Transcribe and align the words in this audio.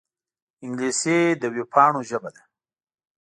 انګلیسي 0.65 1.17
د 1.41 1.43
وېبپاڼو 1.55 2.01
ژبه 2.09 2.29
ده 2.35 2.43